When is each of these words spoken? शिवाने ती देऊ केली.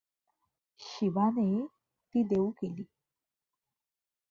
शिवाने 0.79 1.45
ती 2.13 2.23
देऊ 2.23 2.49
केली. 2.51 2.85